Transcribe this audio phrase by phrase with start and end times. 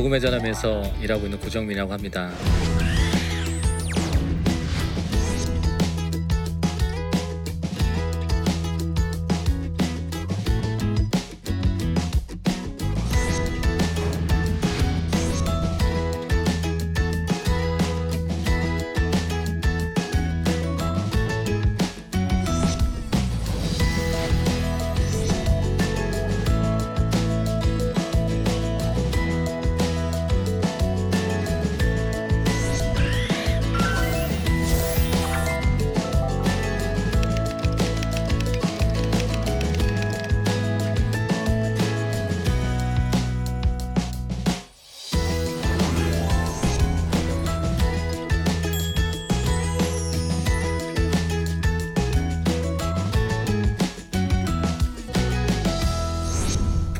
[0.00, 2.30] 복음의 전함에서 일하고 있는 고정민이라고 합니다.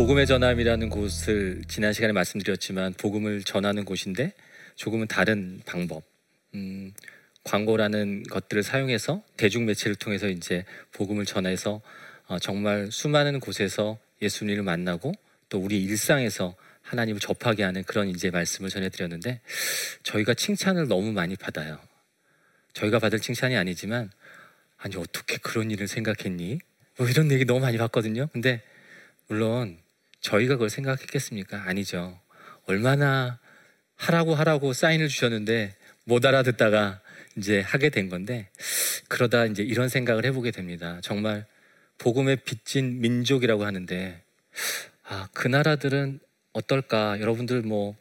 [0.01, 4.33] 복음의 전함이라는 곳을 지난 시간에 말씀드렸지만 복음을 전하는 곳인데
[4.77, 6.05] 조금은 다른 방법,
[6.55, 6.95] 음,
[7.45, 11.83] 광고라는 것들을 사용해서 대중 매체를 통해서 이제 복음을 전해서
[12.29, 15.13] 어, 정말 수많은 곳에서 예수님을 만나고
[15.51, 19.43] 또 우리 일상에서 하나님을 접하게 하는 그런 이제 말씀을 전해드렸는데
[20.03, 21.79] 저희가 칭찬을 너무 많이 받아요.
[22.73, 24.11] 저희가 받을 칭찬이 아니지만
[24.79, 26.59] 아니 어떻게 그런 일을 생각했니?
[26.97, 28.29] 뭐 이런 얘기 너무 많이 받거든요.
[28.33, 28.63] 근데
[29.29, 29.79] 물론
[30.21, 31.63] 저희가 그걸 생각했겠습니까?
[31.63, 32.19] 아니죠.
[32.67, 33.39] 얼마나
[33.97, 37.01] 하라고 하라고 사인을 주셨는데 못 알아듣다가
[37.37, 38.49] 이제 하게 된 건데
[39.09, 40.99] 그러다 이제 이런 생각을 해보게 됩니다.
[41.03, 41.47] 정말
[41.99, 44.23] 복음에 빚진 민족이라고 하는데
[45.05, 46.21] 아, 그 나라들은
[46.53, 47.21] 어떨까?
[47.21, 47.97] 여러분들 뭐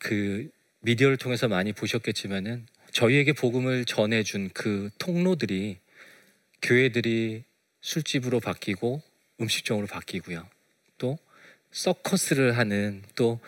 [0.00, 0.50] 그
[0.80, 5.78] 미디어를 통해서 많이 보셨겠지만은 저희에게 복음을 전해준 그 통로들이
[6.60, 7.44] 교회들이
[7.80, 9.02] 술집으로 바뀌고
[9.40, 10.46] 음식점으로 바뀌고요.
[11.72, 13.40] 또 서커스를 하는 또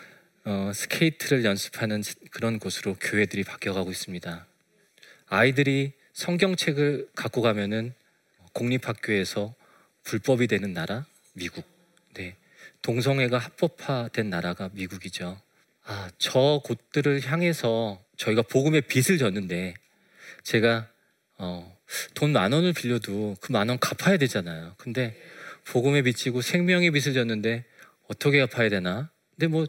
[0.43, 4.45] 어, 스케이트를 연습하는 그런 곳으로 교회들이 바뀌어가고 있습니다.
[5.27, 7.93] 아이들이 성경책을 갖고 가면은
[8.53, 9.53] 공립학교에서
[10.03, 11.65] 불법이 되는 나라 미국.
[12.13, 12.35] 네.
[12.81, 15.41] 동성애가 합법화된 나라가 미국이죠.
[15.83, 19.73] 아, 저 곳들을 향해서 저희가 복음의 빚을 졌는데
[20.43, 20.87] 제가
[21.37, 21.75] 어,
[22.13, 24.75] 돈 만 원을 빌려도 그 만 원 갚아야 되잖아요.
[24.77, 25.19] 근데
[25.65, 27.65] 복음에 빚지고 생명의 빚을 졌는데
[28.07, 29.09] 어떻게 갚아야 되나?
[29.31, 29.65] 근데 뭐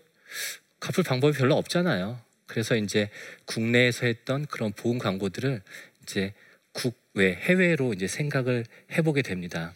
[0.81, 2.21] 갚을 방법이 별로 없잖아요.
[2.47, 3.11] 그래서 이제
[3.45, 5.63] 국내에서 했던 그런 복음 광고들을
[6.03, 6.35] 이제
[6.73, 9.75] 국외 해외로 이제 생각을 해보게 됩니다.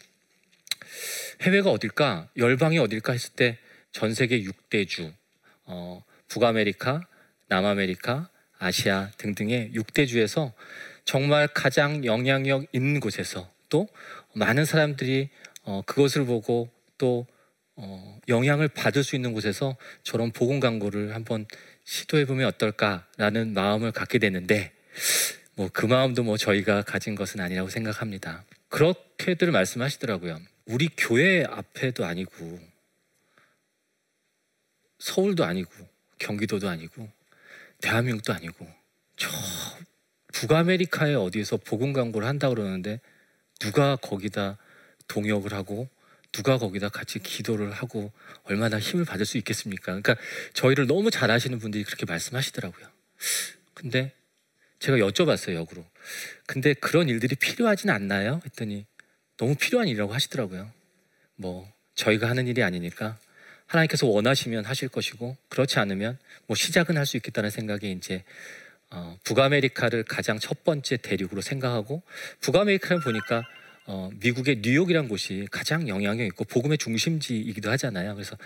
[1.41, 2.29] 해외가 어딜까?
[2.37, 3.59] 열방이 어딜까 했을 때
[3.93, 5.13] 전 세계 6대 주,
[5.65, 7.07] 어, 북아메리카,
[7.49, 8.29] 남아메리카,
[8.59, 10.53] 아시아 등등의 6대 주에서
[11.05, 13.89] 정말 가장 영향력 있는 곳에서 또
[14.35, 15.31] 많은 사람들이
[15.63, 17.27] 어, 그것을 보고 또
[17.83, 21.47] 어, 영향을 받을 수 있는 곳에서 저런 복음 광고를 한번
[21.85, 24.73] 시도해 보면 어떨까라는 마음을 갖게 되는데
[25.57, 28.45] 뭐 그 마음도 뭐 저희가 가진 것은 아니라고 생각합니다.
[28.69, 30.41] 그렇게들 말씀하시더라고요.
[30.67, 32.59] 우리 교회 앞에도 아니고
[34.99, 35.71] 서울도 아니고
[36.19, 37.11] 경기도도 아니고
[37.81, 38.67] 대한민국도 아니고
[39.17, 39.29] 저
[40.33, 43.01] 북아메리카에 어디에서 복음 광고를 한다 그러는데
[43.59, 44.59] 누가 거기다
[45.09, 45.89] 동역을 하고
[46.33, 48.13] 누가 거기다 같이 기도를 하고
[48.45, 49.87] 얼마나 힘을 받을 수 있겠습니까?
[49.87, 50.17] 그러니까
[50.55, 52.87] 저희를 너무 잘 아시는 분들이 그렇게 말씀하시더라고요.
[53.75, 54.13] 근데
[54.79, 55.85] 제가 여쭤봤어요, 역으로.
[56.47, 58.41] 근데 그런 일들이 필요하진 않나요?
[58.45, 58.87] 했더니
[59.37, 60.71] 너무 필요한 일이라고 하시더라고요.
[61.37, 63.19] 뭐 저희가 하는 일이 아니니까
[63.67, 68.25] 하나님께서 원하시면 하실 것이고 그렇지 않으면 뭐 시작은 할 수 있겠다는 생각에 이제
[68.91, 72.03] 어, 북아메리카를 가장 첫 번째 대륙으로 생각하고
[72.41, 73.43] 북아메리카를 보니까
[73.87, 78.15] 어, 미국의 뉴욕이란 곳이 가장 영향력 있고 복음의 중심지이기도 하잖아요.
[78.15, 78.37] 그래서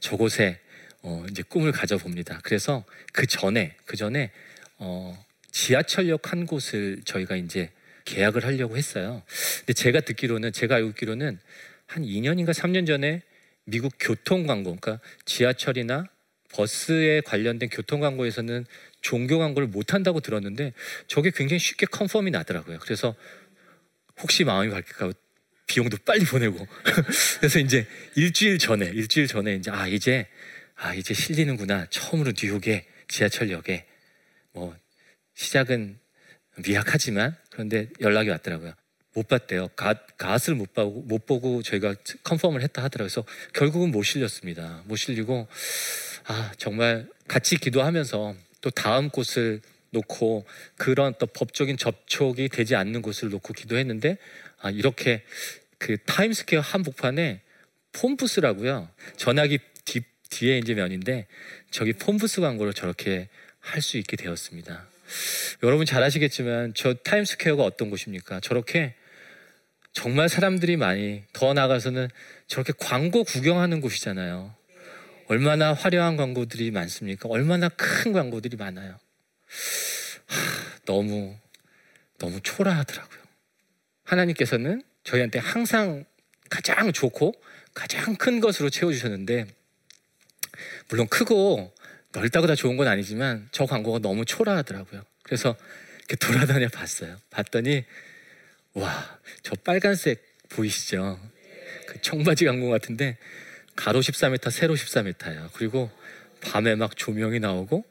[0.00, 0.60] 저곳에
[1.02, 2.40] 어, 이제 꿈을 가져봅니다.
[2.42, 4.30] 그래서 그 전에 그 전에
[4.78, 7.70] 어, 지하철역 한 곳을 저희가 이제
[8.04, 9.22] 계약을 하려고 했어요.
[9.58, 11.38] 근데 제가 듣기로는 제가 알고 있기로는
[11.86, 13.22] 한 2년인가 3년 전에
[13.64, 16.06] 미국 교통 광고, 그러니까 지하철이나
[16.52, 18.66] 버스에 관련된 교통 광고에서는
[19.00, 20.72] 종교 광고를 못 한다고 들었는데
[21.08, 22.78] 저게 굉장히 쉽게 confirm이 나더라고요.
[22.80, 23.14] 그래서
[24.20, 25.12] 혹시 마음이 바뀔까
[25.66, 26.66] 비용도 빨리 보내고
[27.40, 30.28] 그래서 이제 일주일 전에 일주일 전에 이제 아 이제
[30.76, 33.86] 아 이제 실리는구나 처음으로 뉴욕의 지하철역에
[34.52, 34.76] 뭐
[35.34, 35.98] 시작은
[36.64, 38.74] 미약하지만 그런데 연락이 왔더라고요.
[39.14, 39.68] 못 봤대요.
[39.76, 43.08] 가, God을 못 보고 못 보고 저희가 confirm을 했다 하더라고요.
[43.08, 44.82] 그래서 결국은 못 실렸습니다.
[44.86, 45.46] 못 실리고
[46.26, 49.60] 아 정말 같이 기도하면서 또 다음 곳을
[49.94, 50.44] 놓고
[50.76, 54.18] 그런 또 법적인 접촉이 되지 않는 곳을 놓고 기도했는데
[54.60, 55.24] 아, 이렇게
[55.78, 57.40] 그 타임스퀘어 한복판에
[57.92, 58.90] phone booth라고요.
[59.16, 61.26] 전화기 뒤, 뒤에 이제 면인데
[61.70, 63.28] 저기 폼부스 광고를 저렇게
[63.60, 64.86] 할 수 있게 되었습니다.
[65.62, 68.40] 여러분 잘 아시겠지만 저 타임스퀘어가 어떤 곳입니까?
[68.40, 68.94] 저렇게
[69.92, 72.08] 정말 사람들이 많이 더 나가서는
[72.46, 74.54] 저렇게 광고 구경하는 곳이잖아요.
[75.28, 77.28] 얼마나 화려한 광고들이 많습니까?
[77.30, 78.98] 얼마나 큰 광고들이 많아요.
[80.26, 81.36] 하, 너무
[82.18, 83.20] 너무 초라하더라고요.
[84.04, 86.04] 하나님께서는 저희한테 항상
[86.50, 87.34] 가장 좋고
[87.74, 89.46] 가장 큰 것으로 채워주셨는데
[90.88, 91.74] 물론 크고
[92.12, 95.02] 넓다고 다 좋은 건 아니지만 저 광고가 너무 초라하더라고요.
[95.22, 95.56] 그래서
[95.98, 97.18] 이렇게 돌아다녀 봤어요.
[97.30, 97.84] 봤더니
[98.74, 101.20] 와 저 빨간색 보이시죠?
[101.86, 103.18] 그 청바지 광고 같은데
[103.76, 105.50] 가로 14m, 세로 14m예요.
[105.52, 105.90] 그리고
[106.40, 107.84] 밤에 막 조명이 나오고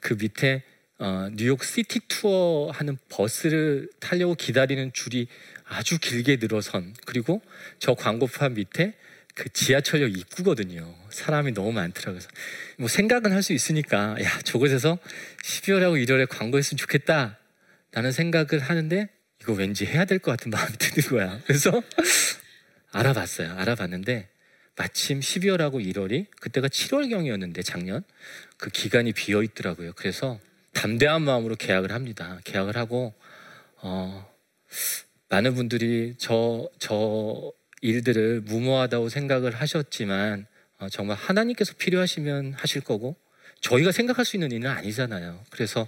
[0.00, 0.62] 그 밑에
[0.98, 5.28] 어, 뉴욕 시티 투어 하는 버스를 타려고 기다리는 줄이
[5.64, 7.42] 아주 길게 늘어선 그리고
[7.78, 8.94] 저 광고판 밑에
[9.34, 10.94] 그 지하철역 입구거든요.
[11.10, 12.22] 사람이 너무 많더라고요.
[12.78, 14.98] 뭐 생각은 할 수 있으니까 야 저곳에서
[15.42, 17.38] 12월하고 1월에 광고했으면 좋겠다
[17.92, 19.08] 라는 생각을 하는데
[19.42, 21.40] 이거 왠지 해야 될 것 같은 마음이 드는 거야.
[21.46, 21.82] 그래서
[22.92, 23.52] 알아봤어요.
[23.58, 24.30] 알아봤는데
[24.76, 28.02] 마침 12월하고 1월이 그때가 7월경이었는데 작년
[28.56, 29.92] 그 기간이 비어 있더라고요.
[29.96, 30.40] 그래서
[30.76, 32.38] 담대한 마음으로 계약을 합니다.
[32.44, 33.14] 계약을 하고
[33.76, 34.30] 어,
[35.28, 37.52] 많은 분들이 저 저
[37.82, 40.46] 일들을 무모하다고 생각을 하셨지만
[40.78, 43.16] 어, 정말 하나님께서 필요하시면 하실 거고
[43.60, 45.44] 저희가 생각할 수 있는 일은 아니잖아요.
[45.50, 45.86] 그래서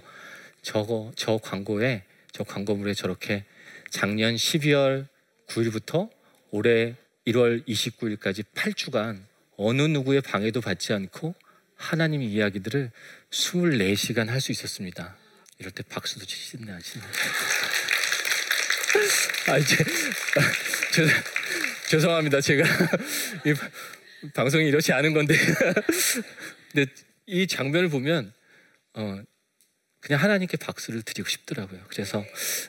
[0.61, 3.45] 저거 저 광고에 저 광고물에 저렇게
[3.89, 5.07] 작년 12월
[5.47, 6.09] 9일부터
[6.51, 6.95] 올해
[7.27, 9.21] 1월 29일까지 8주간
[9.57, 11.35] 어느 누구의 방해도 받지 않고
[11.75, 12.91] 하나님 이야기들을
[13.31, 15.15] 24시간 할 수 있었습니다.
[15.59, 17.03] 이럴 때 박수도 치시네 하시네.
[19.47, 19.75] 아 이제
[20.93, 21.07] 죄,
[21.89, 22.41] 죄송합니다.
[22.41, 22.63] 제가
[23.45, 23.53] 이
[24.33, 25.35] 방송이 이렇지 않은 건데
[26.71, 26.91] 근데
[27.25, 28.33] 이 장면을 보면
[28.93, 29.21] 어
[29.99, 31.81] 그냥 하나님께 박수를 드리고 싶더라고요.
[31.89, 32.25] 그래서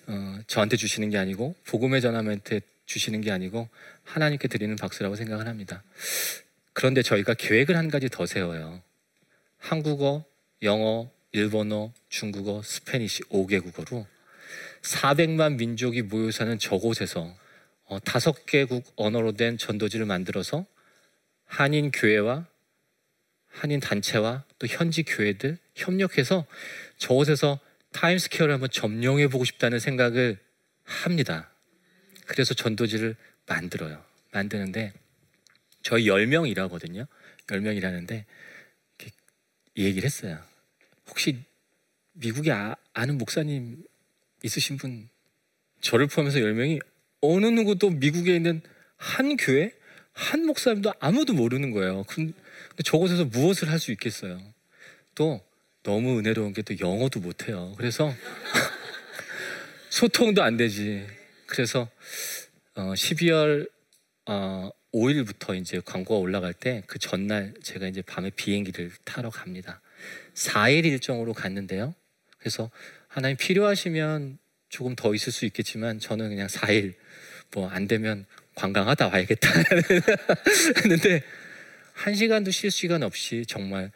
[0.06, 3.68] 어, 저한테 주시는 게 아니고 복음의 전함한테 주시는 게 아니고
[4.02, 5.84] 하나님께 드리는 박수라고 생각을 합니다.
[6.72, 8.82] 그런데 저희가 계획을 한 가지 더 세워요.
[9.58, 10.24] 한국어,
[10.62, 14.06] 영어, 일본어, 중국어, Spanish 5개국어로
[14.82, 17.34] 400만 민족이 모여 사는 저곳에서
[17.84, 20.66] 어, 다섯 개국 언어로 된 전도지를 만들어서
[21.44, 22.46] 한인 교회와
[23.48, 26.46] 한인 단체와 또 현지 교회들 협력해서
[26.98, 27.58] 저곳에서
[27.92, 30.38] 타임스퀘어를 한번 점령해 보고 싶다는 생각을
[30.84, 31.50] 합니다.
[32.26, 33.16] 그래서 전도지를
[33.46, 34.04] 만들어요.
[34.30, 34.92] 만드는데
[35.82, 37.06] 저희 10명 일하거든요.
[37.46, 38.24] 10명 일하는데
[39.74, 40.49] 이 얘기를 했어요.
[41.10, 41.38] 혹시
[42.12, 42.76] 미국에 아,
[43.06, 43.82] 는 목사님
[44.42, 45.08] 있으신 분
[45.80, 46.80] 저를 포함해서 10명이
[47.20, 48.62] 어느 누구도 미국에 있는
[48.96, 49.72] 한 교회
[50.12, 52.04] 한 목사님도 아무도 모르는 거예요.
[52.04, 52.32] 근데
[52.84, 54.40] 저곳에서 무엇을 할 수 있겠어요?
[55.14, 55.40] 또
[55.82, 57.74] 너무 은혜로운 게 또 영어도 못해요.
[57.76, 58.12] 그래서
[59.90, 61.06] 소통도 안 되지.
[61.46, 61.88] 그래서
[62.74, 63.68] 어, 12월
[64.26, 69.80] 어, 5일부터 이제 광고가 올라갈 때 그 전날 제가 이제 밤에 비행기를 타러 갑니다.
[70.40, 71.94] 4일 일정으로 갔는데요.
[72.38, 72.70] 그래서
[73.08, 76.94] 하나님 필요하시면 조금 더 있을 수 있겠지만 저는 그냥 4일
[77.52, 79.50] 뭐 안 되면 관광하다 와야겠다
[80.84, 81.22] 했는데
[81.92, 83.90] 한 시간도 쉴 시간 없이 정말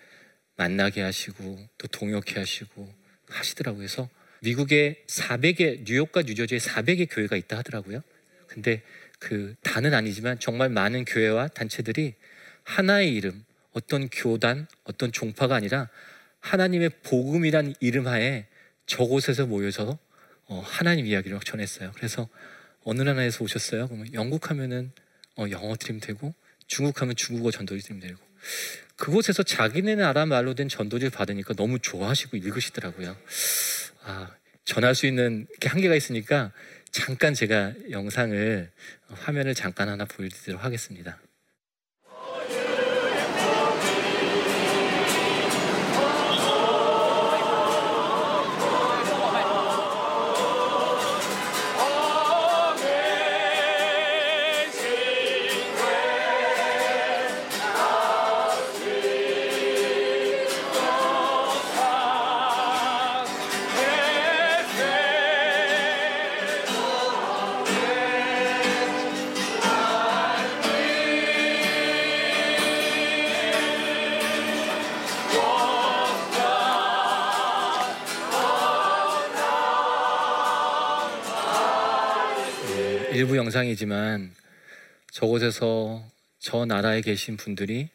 [0.56, 2.92] 만나게 하시고 또 동역해 하시고
[3.28, 3.78] 하시더라고요.
[3.78, 4.08] 그래서
[4.40, 8.02] 미국에 400개 뉴욕과 뉴저지에 400개 교회가 있다 하더라고요.
[8.46, 8.82] 근데
[9.18, 12.14] 그 다는 아니지만 정말 많은 교회와 단체들이
[12.64, 15.88] 하나의 이름, 어떤 교단, 어떤 종파가 아니라
[16.44, 18.46] 하나님의 복음이란 이름 하에
[18.86, 19.98] 저곳에서 모여서
[20.46, 21.92] 어, 하나님 이야기를 전했어요.
[21.94, 22.28] 그래서
[22.82, 23.88] 어느 나라에서 오셨어요?
[23.88, 24.92] 그러면 영국 하면은
[25.36, 26.34] 어, 영어 드리면 되고
[26.66, 28.20] 중국 하면 중국어 전도지 드리면 되고
[28.96, 33.16] 그곳에서 자기네 나라 말로 된 전도지를 받으니까 너무 좋아하시고 읽으시더라고요.
[34.02, 34.30] 아,
[34.66, 36.52] 전할 수 있는 게 한계가 있으니까
[36.90, 38.70] 잠깐 제가 영상을
[39.08, 41.18] 화면을 잠깐 하나 보여드리도록 하겠습니다.
[83.54, 84.34] 일부 영상이지만
[85.12, 86.04] 저곳에서
[86.40, 87.88] 저 나라에 계신 분들이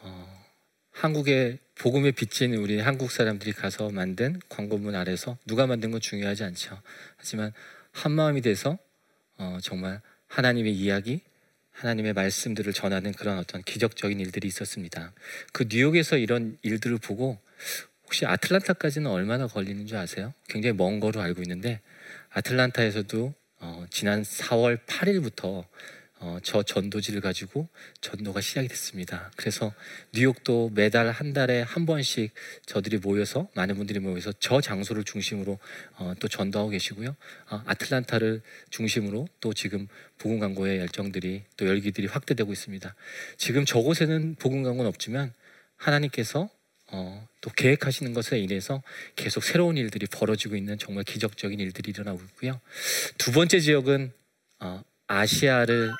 [0.00, 0.44] 어,
[0.92, 6.80] 한국의 복음의 빛인 우리 한국 사람들이 가서 만든 광고문 아래서 누가 만든 건 중요하지 않죠.
[7.16, 7.52] 하지만
[7.90, 8.78] 한 마음이 돼서
[9.36, 11.20] 어, 정말 하나님의 이야기,
[11.72, 15.12] 하나님의 말씀들을 전하는 그런 어떤 기적적인 일들이 있었습니다.
[15.52, 17.38] 그 뉴욕에서 이런 일들을 보고
[18.04, 20.32] 혹시 아틀란타까지는 얼마나 걸리는 줄 아세요?
[20.48, 21.80] 굉장히 먼 거로 알고 있는데
[22.30, 25.64] 아틀란타에서도 어, 지난 4월 8일부터
[26.18, 27.68] 어, 저 전도지를 가지고
[28.00, 29.30] 전도가 시작이 됐습니다.
[29.36, 29.72] 그래서
[30.12, 32.32] 뉴욕도 매달 한 달에 한 번씩
[32.66, 35.60] 저들이 모여서 많은 분들이 모여서 저 장소를 중심으로
[35.96, 37.14] 어, 또 전도하고 계시고요.
[37.50, 39.86] 어, 아틀란타를 중심으로 또 지금
[40.18, 42.94] 복음 광고의 열정들이 또 열기들이 확대되고 있습니다.
[43.36, 45.32] 지금 저곳에는 복음 광고는 없지만
[45.76, 46.50] 하나님께서
[46.92, 48.82] 어, 또 계획하시는 것에 인해서
[49.16, 52.60] 계속 새로운 일들이 벌어지고 있는 정말 기적적인 일들이 일어나고 있고요.
[53.16, 54.12] 두 번째 지역은
[54.60, 55.90] 어, 아시아를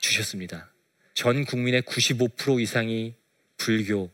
[0.00, 0.70] 주셨습니다.
[1.14, 3.14] 전 국민의 95% 이상이
[3.56, 4.10] 불교에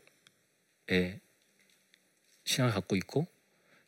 [2.43, 3.27] 신앙을 갖고 있고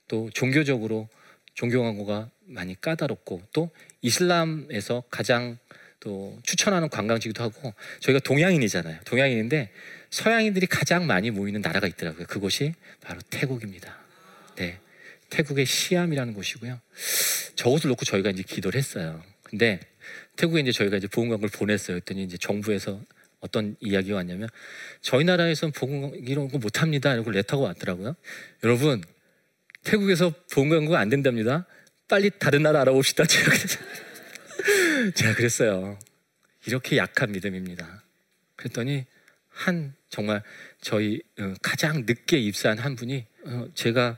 [0.07, 1.09] 또 종교적으로
[1.55, 5.57] 종교 광고가 많이 까다롭고 또 이슬람에서 가장
[5.99, 8.99] 또 추천하는 관광지기도 하고 저희가 동양인이잖아요.
[9.05, 9.71] 동양인인데
[10.09, 12.25] 서양인들이 가장 많이 모이는 나라가 있더라고요.
[12.27, 13.97] 그곳이 바로 태국입니다.
[14.55, 14.79] 네.
[15.29, 16.79] 태국의 시암이라는 곳이고요.
[17.55, 19.21] 저곳을 놓고 저희가 이제 기도를 했어요.
[19.43, 19.79] 근데
[20.37, 21.95] 태국에 이제 저희가 이제 광고를 보냈어요.
[21.97, 23.01] 그랬더니 이제 정부에서
[23.39, 24.49] 어떤 이야기가 왔냐면
[25.01, 27.13] 저희 나라에서는 보험 이런 거 못 합니다.
[27.13, 28.15] 이러고 레터가 왔더라고요.
[28.63, 29.03] 여러분
[29.83, 31.65] 태국에서 보험 광고 안 된답니다.
[32.07, 33.25] 빨리 다른 나라 알아봅시다.
[33.27, 33.79] 제가 그랬어요.
[35.13, 35.99] 제가 그랬어요.
[36.65, 38.03] 이렇게 약한 믿음입니다.
[38.55, 39.05] 그랬더니
[39.57, 40.43] 한 정말
[40.81, 44.17] 저희 어, 가장 늦게 입사한 한 분이 어, 제가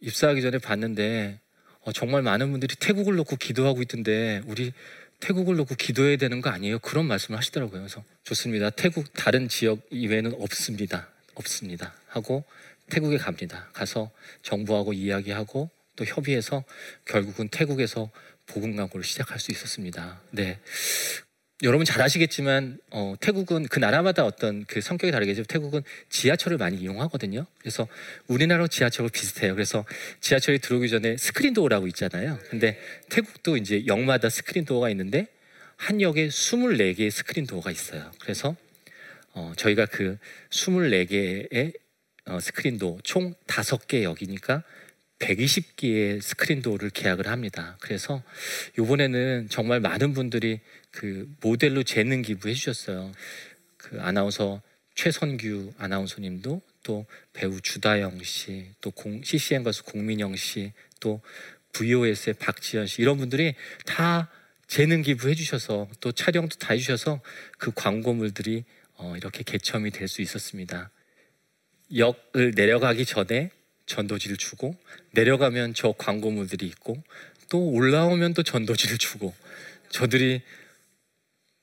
[0.00, 1.38] 입사하기 전에 봤는데
[1.82, 4.72] 어, 정말 많은 분들이 태국을 놓고 기도하고 있던데 우리
[5.20, 6.80] 태국을 놓고 기도해야 되는 거 아니에요?
[6.80, 7.80] 그런 말씀을 하시더라고요.
[7.80, 8.70] 그래서 좋습니다.
[8.70, 11.08] 태국 다른 지역 이외에는 없습니다.
[11.34, 11.94] 없습니다.
[12.08, 12.44] 하고
[12.90, 13.68] 태국에 갑니다.
[13.72, 14.10] 가서
[14.42, 16.64] 정부하고 이야기하고 또 협의해서
[17.04, 18.10] 결국은 태국에서
[18.46, 20.20] 복음 광고를 시작할 수 있었습니다.
[20.32, 20.58] 네.
[21.62, 25.44] 여러분 잘 아시겠지만 어, 태국은 그 나라마다 어떤 그 성격이 다르겠죠.
[25.44, 27.46] 태국은 지하철을 많이 이용하거든요.
[27.60, 27.86] 그래서
[28.26, 29.54] 우리나라 지하철과 비슷해요.
[29.54, 29.84] 그래서
[30.20, 32.36] 지하철이 들어오기 전에 스크린 도어라고 있잖아요.
[32.50, 35.28] 근데 태국도 이제 역마다 스크린 도어가 있는데
[35.76, 38.10] 한 역에 24개의 스크린 도어가 있어요.
[38.20, 38.56] 그래서
[39.32, 40.18] 어, 저희가 그
[40.50, 41.74] 24개의
[42.24, 44.64] 어, 스크린 도어 총 5개 역이니까
[45.20, 47.76] 120개의 스크린 도어를 계약을 합니다.
[47.80, 48.22] 그래서
[48.76, 50.60] 이번에는 정말 많은 분들이
[50.92, 53.12] 그 모델로 재능 기부해 주셨어요.
[53.76, 54.62] 그 아나운서
[54.94, 61.20] 최선규 아나운서님도 또 배우 주다영 씨, 또 공, CCM 가수 공민영 씨, 또
[61.72, 63.54] VOS의 박지헌 씨 이런 분들이
[63.86, 64.30] 다
[64.66, 67.20] 재능 기부해 주셔서 또 촬영도 다 해주셔서
[67.58, 70.90] 그 광고물들이 어, 이렇게 개첨이 될 수 있었습니다.
[71.96, 73.50] 역을 내려가기 전에
[73.86, 74.76] 전도지를 주고
[75.12, 77.02] 내려가면 저 광고물들이 있고
[77.50, 79.34] 또 올라오면 또 전도지를 주고
[79.90, 80.42] 저들이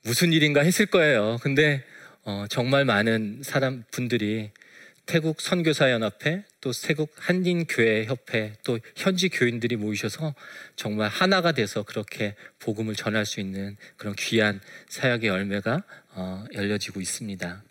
[0.03, 1.37] 무슨 일인가 했을 거예요.
[1.41, 1.83] 근데
[2.23, 4.51] 어, 정말 많은 사람 분들이
[5.05, 10.35] 태국 선교사 연합회 또 태국 한인 교회 협회 또 현지 교인들이 모이셔서
[10.75, 17.63] 정말 하나가 돼서 그렇게 복음을 전할 수 있는 그런 귀한 사역의 열매가 어, 열려지고 있습니다.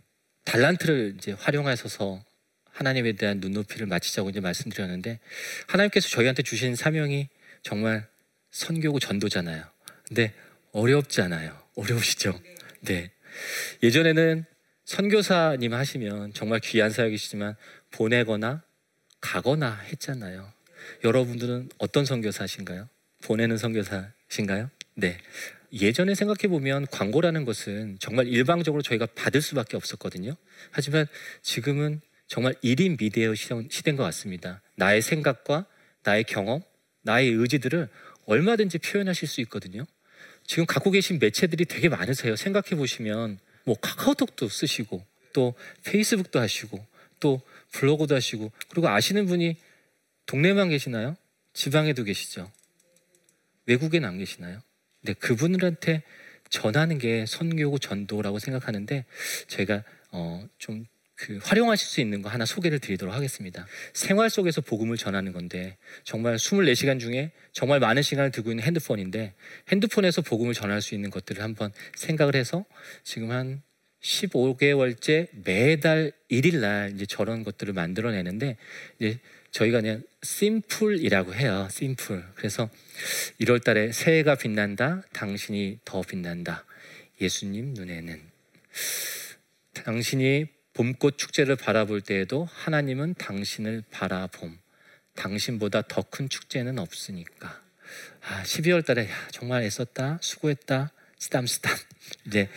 [0.44, 2.24] 달란트를 이제 활용하셔서
[2.70, 5.20] 하나님에 대한 눈높이를 맞추자고 이제 말씀드렸는데
[5.66, 7.28] 하나님께서 저희한테 주신 사명이
[7.62, 8.06] 정말
[8.50, 9.64] 선교고 전도잖아요.
[10.08, 10.34] 근데
[10.72, 11.67] 어렵잖아요.
[11.78, 12.38] 어려우시죠?
[12.80, 13.10] 네.
[13.82, 14.44] 예전에는
[14.84, 17.54] 선교사님 하시면 정말 귀한 사역이시지만
[17.90, 18.62] 보내거나
[19.20, 20.52] 가거나 했잖아요.
[21.04, 22.88] 여러분들은 어떤 선교사신가요?
[23.22, 24.70] 보내는 선교사신가요?
[24.94, 25.18] 네.
[25.72, 30.34] 예전에 생각해 보면 광고라는 것은 정말 일방적으로 저희가 받을 수밖에 없었거든요.
[30.70, 31.06] 하지만
[31.42, 34.62] 지금은 정말 1인 미디어 시대인 것 같습니다.
[34.76, 35.66] 나의 생각과
[36.04, 36.62] 나의 경험,
[37.02, 37.88] 나의 의지들을
[38.24, 39.84] 얼마든지 표현하실 수 있거든요.
[40.48, 42.34] 지금 갖고 계신 매체들이 되게 많으세요.
[42.34, 46.84] 생각해 보시면 뭐 카카오톡도 쓰시고 또 페이스북도 하시고
[47.20, 49.58] 또 블로그도 하시고 그리고 아시는 분이
[50.24, 51.16] 동네만 계시나요?
[51.52, 52.50] 지방에도 계시죠.
[53.66, 54.60] 외국엔 안 계시나요?
[55.02, 56.02] 네, 그분들한테
[56.48, 59.04] 전하는 게 선교고 전도라고 생각하는데
[59.48, 60.86] 제가 어, 좀
[61.18, 63.66] 그 활용하실 수 있는 거 하나 소개를 드리도록 하겠습니다.
[63.92, 69.34] 생활 속에서 복음을 전하는 건데 정말 24시간 중에 정말 많은 시간을 들고 있는 핸드폰인데
[69.68, 72.64] 핸드폰에서 복음을 전할 수 있는 것들을 한번 생각을 해서
[73.02, 73.62] 지금 한
[74.00, 78.56] 15개월째 매달 1일 날 이제 저런 것들을 만들어내는데
[79.00, 79.18] 이제
[79.50, 81.66] 저희가 그냥 심플이라고 해요.
[81.68, 82.22] 심플.
[82.36, 82.70] 그래서
[83.40, 85.02] 1월 달에 새해가 빛난다.
[85.12, 86.64] 당신이 더 빛난다.
[87.20, 88.20] 예수님 눈에는
[89.72, 94.56] 당신이 봄꽃 축제를 바라볼 때에도 하나님은 당신을 바라봄.
[95.16, 97.60] 당신보다 더 큰 축제는 없으니까.
[98.22, 100.18] 아, 12월 달에 야, 정말 애썼다.
[100.22, 100.92] 수고했다.
[101.18, 101.76] 쓰담쓰담.
[102.28, 102.48] 이제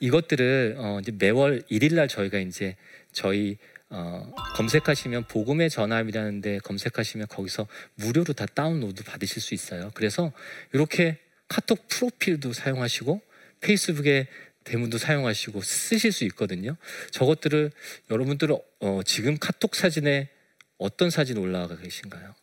[0.00, 2.74] 이것들을 어, 이제 매월 1일 날 저희가 이제
[3.12, 3.58] 저희
[3.90, 9.90] 어, 검색하시면 복음의 전함이라는데 검색하시면 거기서 무료로 다 다운로드 받으실 수 있어요.
[9.92, 10.32] 그래서
[10.72, 13.20] 이렇게 카톡 프로필도 사용하시고
[13.60, 14.28] 페이스북에
[14.64, 16.76] 대문도 사용하시고 쓰실 수 있거든요.
[17.10, 17.70] 저것들을
[18.10, 20.28] 여러분들은 어, 지금 카톡 사진에
[20.76, 22.34] 어떤 사진 올라가 계신가요?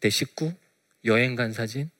[0.00, 0.52] 내 식구
[1.04, 1.90] 여행 간 사진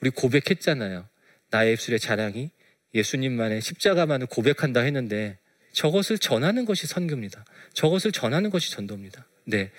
[0.00, 1.08] 우리 고백했잖아요.
[1.50, 2.50] 나의 입술의 자랑이
[2.94, 5.38] 예수님만의 십자가만을 고백한다 했는데
[5.72, 7.44] 저것을 전하는 것이 선교입니다.
[7.74, 9.26] 저것을 전하는 것이 전도입니다.
[9.44, 9.70] 네,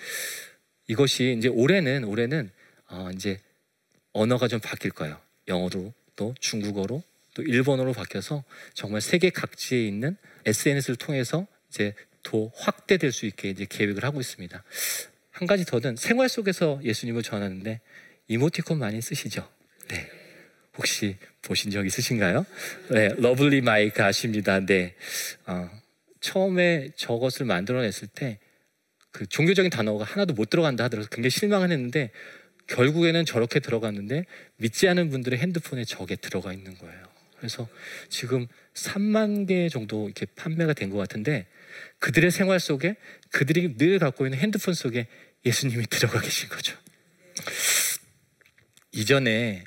[0.86, 2.50] 이것이 이제 올해는 올해는
[2.88, 3.38] 어, 이제
[4.12, 5.20] 언어가 좀 바뀔 거예요.
[5.48, 7.02] 영어로 또 중국어로
[7.34, 8.44] 또 일본어로 바뀌어서
[8.74, 14.62] 정말 세계 각지에 있는 SNS를 통해서 이제 더 확대될 수 있게 이제 계획을 하고 있습니다.
[15.30, 17.80] 한 가지 더는 생활 속에서 예수님을 전하는데
[18.28, 19.48] 이모티콘 많이 쓰시죠?
[19.88, 20.08] 네.
[20.76, 22.46] 혹시 보신 적 있으신가요?
[22.90, 24.60] 네, 러블리 마이크 아십니다.
[24.60, 24.94] 네.
[25.46, 25.70] 어,
[26.20, 28.38] 처음에 저것을 만들어냈을 때
[29.12, 32.10] 그 종교적인 단어가 하나도 못 들어간다 하더라도 굉장히 실망을 했는데
[32.66, 34.24] 결국에는 저렇게 들어갔는데
[34.56, 37.09] 믿지 않은 분들의 핸드폰에 저게 들어가 있는 거예요.
[37.40, 37.66] 그래서
[38.10, 41.46] 지금 3만 개 정도 이렇게 판매가 된 것 같은데
[41.98, 42.96] 그들의 생활 속에
[43.32, 45.06] 그들이 늘 갖고 있는 핸드폰 속에
[45.46, 46.76] 예수님이 들어가 계신 거죠.
[48.92, 49.64] 이전에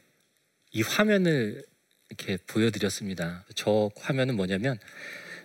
[0.71, 1.63] 이 화면을
[2.09, 3.45] 이렇게 보여드렸습니다.
[3.55, 4.77] 저 화면은 뭐냐면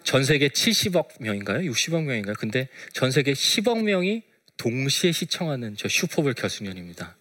[0.04, 1.70] 전 세계 70억 명인가요?
[1.70, 2.34] 60억 명인가요?
[2.38, 4.22] 근데 전 세계 10억 명이
[4.58, 7.16] 동시에 시청하는 저 슈퍼볼 결승전입니다.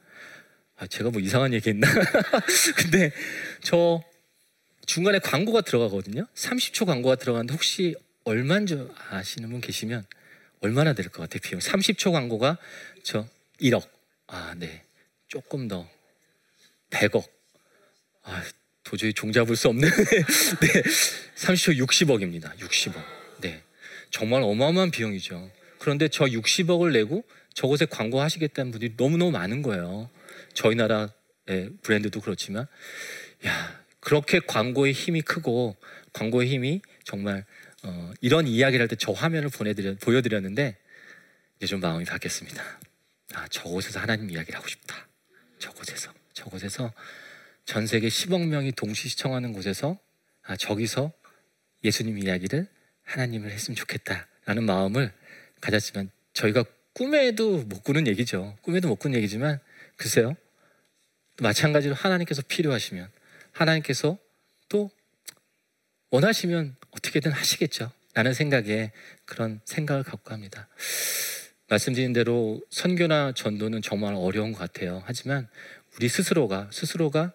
[0.78, 1.88] 아, 제가 뭐 이상한 얘기 했나?
[2.76, 3.12] 근데
[3.62, 4.02] 저
[4.88, 6.26] 중간에 광고가 들어가거든요.
[6.34, 10.06] 30초 광고가 들어가는데 혹시 얼마인 줄 아시는 분 계시면
[10.62, 11.40] 얼마나 될 것 같아요?
[11.44, 12.58] 비용 30초 광고가
[13.04, 13.28] 저
[13.62, 13.88] 1억.
[14.28, 14.82] 아, 네.
[15.28, 15.88] 조금 더
[16.90, 17.24] 100억.
[18.24, 18.44] 아,
[18.84, 20.82] 도저히 종잡을 수 없는 네.
[21.36, 22.58] 30초 60억입니다.
[22.58, 22.96] 60억.
[23.42, 23.62] 네.
[24.10, 25.52] 정말 어마어마한 비용이죠.
[25.80, 27.24] 그런데 저 60억을 내고
[27.54, 30.10] 저곳에 광고하시겠다는 분들이 너무너무 많은 거예요.
[30.54, 32.68] 저희 나라의 브랜드도 그렇지만
[33.46, 35.76] 야, 그렇게 광고의 힘이 크고
[36.14, 37.44] 광고의 힘이 정말
[37.84, 40.78] 어, 이런 이야기를 할 때 저 화면을 보내드려 보여드렸는데
[41.58, 42.64] 이제 좀 마음이 바뀌었습니다.
[43.34, 45.10] 아 저곳에서 하나님 이야기를 하고 싶다.
[45.60, 46.94] 저곳에서 저곳에서
[47.66, 50.00] 전 세계 10억 명이 동시 시청하는 곳에서
[50.44, 51.12] 아 저기서
[51.84, 52.66] 예수님 이야기를
[53.04, 55.12] 하나님을 했으면 좋겠다라는 마음을
[55.60, 58.58] 가졌지만 저희가 꿈에도 못 꾸는 얘기죠.
[58.62, 59.60] 꿈에도 못 꾸는 얘기지만
[59.98, 60.38] 글쎄요.
[61.42, 63.17] 마찬가지로 하나님께서 필요하시면
[63.58, 64.18] 하나님께서
[64.70, 64.92] 또
[66.12, 67.92] 원하시면 어떻게든 하시겠죠.
[68.14, 68.92] 라는 생각에
[69.26, 70.68] 그런 생각을 갖고 합니다.
[71.70, 75.04] 말씀드린 대로 선교나 전도는 정말 어려운 것 같아요.
[75.06, 75.48] 하지만
[75.96, 77.34] 우리 스스로가 스스로가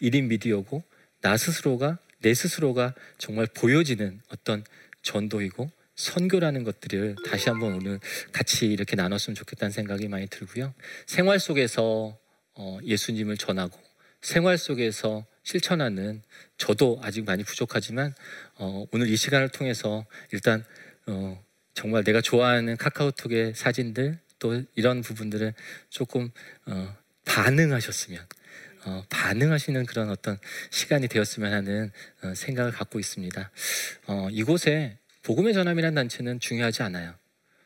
[0.00, 0.84] 1인 미디어고
[1.20, 4.64] 나 스스로가 내 스스로가 정말 보여지는 어떤
[5.02, 8.00] 전도이고 선교라는 것들을 다시 한번 오늘
[8.32, 10.72] 같이 이렇게 나눴으면 좋겠다는 생각이 많이 들고요.
[11.06, 12.18] 생활 속에서
[12.54, 13.78] 어, 예수님을 전하고
[14.20, 16.22] 생활 속에서 실천하는
[16.56, 18.14] 저도 아직 많이 부족하지만
[18.54, 20.64] 어, 오늘 이 시간을 통해서 일단
[21.06, 21.42] 어,
[21.74, 25.54] 정말 내가 좋아하는 카카오톡의 사진들 또 이런 부분들을
[25.88, 26.30] 조금
[26.66, 28.24] 어, 반응하셨으면
[28.84, 30.38] 어, 반응하시는 그런 어떤
[30.70, 33.50] 시간이 되었으면 하는 어, 생각을 갖고 있습니다.
[34.08, 37.14] 어, 이곳에 복음의 전함이라는 단체는 중요하지 않아요.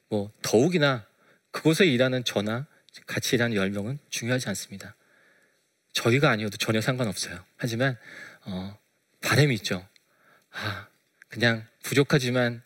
[0.09, 1.07] 뭐 더욱이나
[1.51, 2.67] 그곳에 일하는 저나
[3.07, 4.95] 같이 일하는 열 명은 중요하지 않습니다.
[5.97, 7.43] 저희가 아니어도 전혀 상관없어요.
[7.57, 7.97] 하지만
[8.45, 8.79] 어,
[9.23, 9.87] 바람이 있죠.
[10.53, 10.87] 아,
[11.29, 12.63] 그냥 부족하지만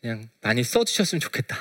[0.00, 1.56] 그냥 많이 써주셨으면 좋겠다.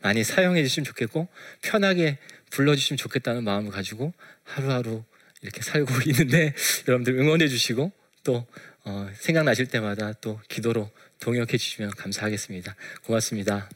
[0.00, 1.28] 많이 사용해 주시면 좋겠고
[1.62, 2.18] 편하게
[2.50, 4.12] 불러주시면 좋겠다는 마음을 가지고
[4.44, 5.04] 하루하루
[5.42, 6.54] 이렇게 살고 있는데
[6.86, 7.92] 여러분들 응원해 주시고
[8.24, 8.46] 또
[8.84, 10.90] 어, 생각나실 때마다 또 기도로
[11.20, 12.74] 동역해 주시면 감사하겠습니다.
[13.04, 13.68] 고맙습니다.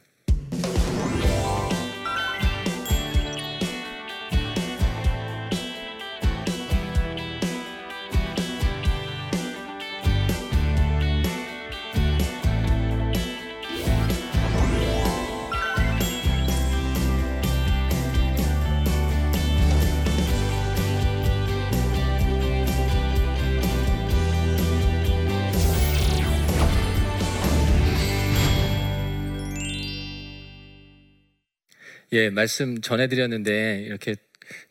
[32.13, 34.15] 예, 말씀 전해드렸는데 이렇게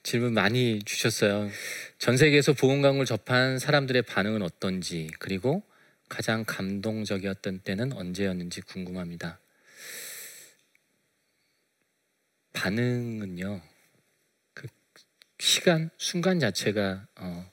[0.04, 1.50] 질문 많이 주셨어요.
[1.98, 5.64] 전 세계에서 보험광을 접한 사람들의 반응은 어떤지 그리고
[6.08, 9.40] 가장 감동적이었던 때는 언제였는지 궁금합니다.
[12.52, 13.60] 반응은요.
[14.54, 14.68] 그
[15.40, 17.50] 시간 순간 자체가 어,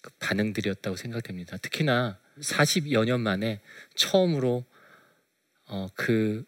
[0.00, 1.58] 그 반응들이었다고 생각됩니다.
[1.58, 3.60] 특히나 40여 년 만에
[3.94, 4.64] 처음으로
[5.66, 6.44] 어, 그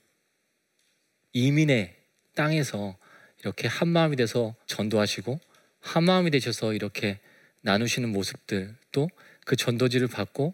[1.35, 2.03] 이민의
[2.35, 2.97] 땅에서
[3.40, 5.40] 이렇게 한 마음이 돼서 전도하시고
[5.81, 7.18] 한 마음이 되셔서 이렇게
[7.62, 9.09] 나누시는 모습들 또
[9.44, 10.53] 그 전도지를 받고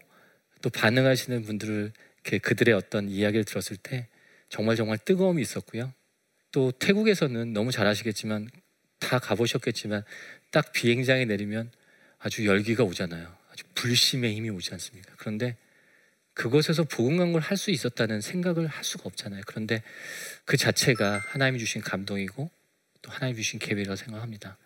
[0.61, 1.91] 또 반응하시는 분들을
[2.41, 4.07] 그들의 어떤 이야기를 들었을 때
[4.49, 5.93] 정말 정말 뜨거움이 있었고요.
[6.51, 8.49] 또 태국에서는 너무 잘 아시겠지만
[8.99, 10.03] 다 가보셨겠지만
[10.51, 11.71] 딱 비행장에 내리면
[12.19, 13.33] 아주 열기가 오잖아요.
[13.51, 15.13] 아주 불심의 힘이 오지 않습니까?
[15.17, 15.55] 그런데
[16.41, 19.43] 그곳에서 복음 광고를 할 수 있었다는 생각을 할 수가 없잖아요.
[19.45, 19.83] 그런데
[20.45, 22.49] 그 자체가 하나님이 주신 감동이고
[23.03, 24.57] 또 하나님이 주신 계획이라고 생각합니다.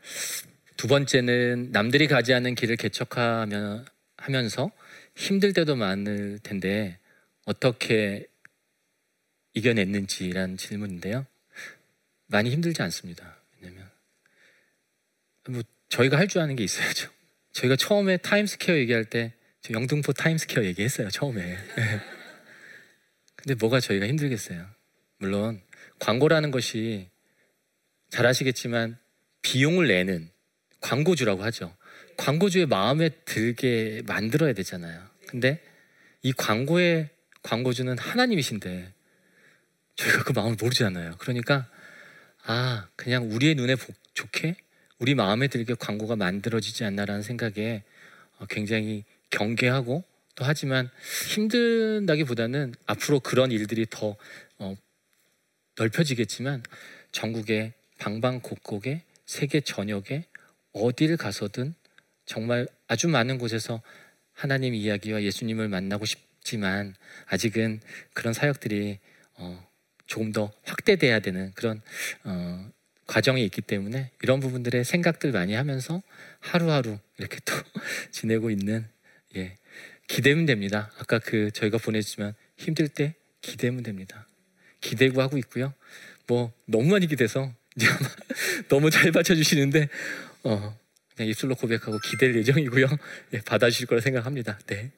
[0.78, 4.72] 두 번째는 남들이 가지 않는 길을 개척하면서
[5.16, 6.98] 힘들 때도 많을 텐데
[7.44, 8.26] 어떻게
[9.54, 11.26] 이겨냈는지란 질문인데요.
[12.28, 13.36] 많이 힘들지 않습니다.
[13.60, 13.90] 왜냐면
[15.50, 17.12] 뭐 저희가 할 줄 아는 게 있어야죠.
[17.52, 19.34] 저희가 처음에 타임스퀘어 얘기할 때
[19.73, 21.10] 영등포 타임스퀘어 얘기했어요.
[21.10, 21.58] 처음에.
[23.36, 24.65] 근데 뭐가 저희가 힘들겠어요.
[25.17, 25.62] 물론
[25.99, 27.10] 광고라는 것이
[28.10, 28.97] 잘 아시겠지만
[29.41, 30.30] 비용을 내는
[30.82, 31.75] 광고주라고 하죠.
[32.17, 35.01] 광고주의 마음에 들게 만들어야 되잖아요.
[35.28, 35.62] 근데
[36.21, 37.10] 이 광고의
[37.43, 38.93] 광고주는 하나님이신데
[39.95, 41.15] 저희가 그 마음을 모르잖아요.
[41.19, 41.67] 그러니까
[42.43, 43.75] 아 그냥 우리의 눈에
[44.13, 44.56] 좋게
[44.99, 47.84] 우리 마음에 들게 광고가 만들어지지 않나라는 생각에
[48.38, 49.04] 어, 굉장히
[49.36, 50.04] 경계하고
[50.36, 50.89] 또 하지만
[51.30, 54.15] 힘든다기보다는 앞으로 그런 일들이 더
[54.58, 54.76] 어,
[55.78, 56.63] 넓혀지겠지만
[57.12, 60.26] 전국의 방방곡곡에 세계 전역에
[60.74, 61.74] 어디를 가서든
[62.26, 63.82] 정말 아주 많은 곳에서
[64.34, 66.95] 하나님 이야기와 예수님을 만나고 싶지만
[67.28, 67.80] 아직은
[68.13, 69.00] 그런 사역들이
[69.36, 69.67] 어,
[70.06, 71.82] 조금 더 확대돼야 되는 그런
[72.24, 72.69] 어,
[73.08, 76.02] 과정이 있기 때문에 이런 부분들의 생각들 많이 하면서
[76.39, 77.54] 하루하루 이렇게 또
[78.12, 78.88] 지내고 있는
[79.36, 79.58] 예,
[80.08, 80.91] 기대면 됩니다.
[80.98, 84.28] 아까 그 저희가 보냈지만 힘들 때 기대면 됩니다.
[84.82, 85.74] 기대고 하고 있고요.
[86.28, 87.54] 뭐 너무 많이 기대서
[88.69, 89.89] 너무 잘 받쳐주시는데
[90.43, 90.78] 어,
[91.15, 92.88] 그냥 입술로 고백하고 기댈 예정이고요.
[93.34, 94.60] 예, 받아주실 거라 생각합니다.
[94.67, 94.91] 네.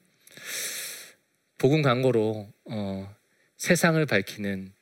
[1.57, 3.15] 복음 광고로 어,
[3.57, 4.73] 세상을 밝히는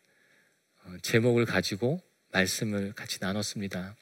[0.84, 3.96] 어, 제목을 가지고 말씀을 같이 나눴습니다.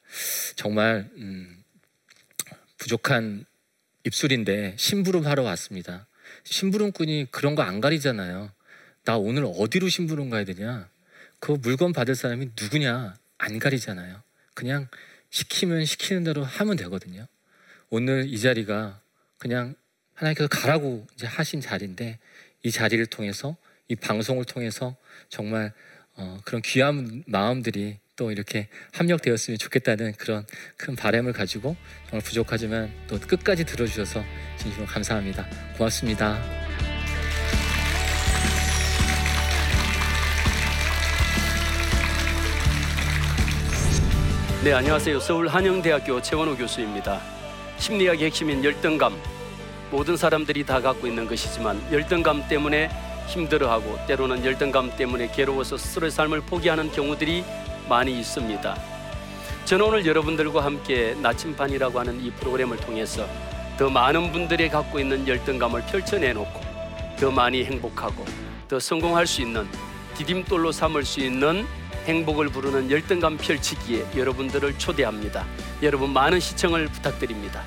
[0.55, 1.63] 정말 음,
[2.77, 3.45] 부족한
[4.05, 6.07] 입술인데 심부름 하러 왔습니다.
[6.43, 8.51] 심부름꾼이 그런 거 안 가리잖아요.
[9.05, 10.89] 나 오늘 어디로 심부름 가야 되냐?
[11.39, 13.15] 그 물건 받을 사람이 누구냐?
[13.37, 14.21] 안 가리잖아요.
[14.53, 14.87] 그냥
[15.29, 17.27] 시키면 시키는 대로 하면 되거든요.
[17.89, 19.01] 오늘 이 자리가
[19.37, 19.75] 그냥
[20.13, 22.19] 하나님께서 가라고 이제 하신 자리인데
[22.63, 24.95] 이 자리를 통해서 이 방송을 통해서
[25.29, 25.73] 정말
[26.15, 30.45] 어, 그런 귀한 마음들이 또 이렇게 합력되었으면 좋겠다는 그런
[30.77, 31.75] 큰 바람을 가지고
[32.09, 34.23] 정말 부족하지만 또 끝까지 들어주셔서
[34.57, 35.47] 진심으로 감사합니다.
[35.77, 36.39] 고맙습니다.
[44.63, 45.19] 네, 안녕하세요.
[45.19, 47.19] 서울 한영대학교 최원호 교수입니다.
[47.79, 49.19] 심리학의 핵심인 열등감.
[49.89, 52.89] 모든 사람들이 다 갖고 있는 것이지만 열등감 때문에
[53.27, 57.43] 힘들어하고 때로는 열등감 때문에 괴로워서 스스로의 삶을 포기하는 경우들이
[57.87, 58.77] 많이 있습니다.
[59.65, 63.27] 저는 오늘 여러분들과 함께 나침반이라고 하는 이 프로그램을 통해서
[63.77, 66.61] 더 많은 분들이 갖고 있는 열등감을 펼쳐내놓고
[67.19, 68.25] 더 많이 행복하고
[68.67, 69.67] 더 성공할 수 있는
[70.15, 71.65] 디딤돌로 삼을 수 있는
[72.05, 75.45] 행복을 부르는 열등감 펼치기에 여러분들을 초대합니다.
[75.81, 77.63] 여러분 많은 시청을 부탁드립니다.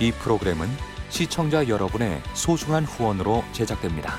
[0.00, 0.68] 이 프로그램은
[1.08, 4.18] 시청자 여러분의 소중한 후원으로 제작됩니다.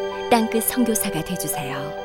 [0.31, 2.00] 땅끝 선교사가 되주세요.